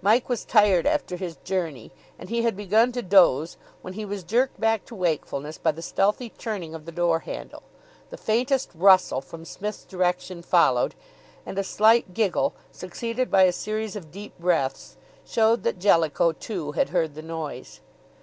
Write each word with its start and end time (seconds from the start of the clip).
Mike 0.00 0.30
was 0.30 0.42
tired 0.46 0.86
after 0.86 1.16
his 1.18 1.36
journey, 1.44 1.92
and 2.18 2.30
he 2.30 2.40
had 2.40 2.56
begun 2.56 2.92
to 2.92 3.02
doze 3.02 3.58
when 3.82 3.92
he 3.92 4.06
was 4.06 4.24
jerked 4.24 4.58
back 4.58 4.86
to 4.86 4.94
wakefulness 4.94 5.58
by 5.58 5.70
the 5.70 5.82
stealthy 5.82 6.30
turning 6.30 6.74
of 6.74 6.86
the 6.86 6.90
door 6.92 7.18
handle; 7.18 7.62
the 8.08 8.16
faintest 8.16 8.70
rustle 8.74 9.20
from 9.20 9.44
Psmith's 9.44 9.84
direction 9.84 10.40
followed, 10.42 10.94
and 11.44 11.58
a 11.58 11.62
slight 11.62 12.14
giggle, 12.14 12.54
succeeded 12.72 13.30
by 13.30 13.42
a 13.42 13.52
series 13.52 13.96
of 13.96 14.10
deep 14.10 14.32
breaths, 14.38 14.96
showed 15.26 15.62
that 15.64 15.78
Jellicoe, 15.78 16.32
too, 16.32 16.72
had 16.72 16.88
heard 16.88 17.14
the 17.14 17.20
noise. 17.20 17.82